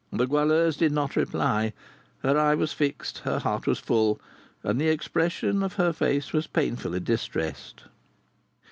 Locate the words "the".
0.11-0.25, 4.81-4.87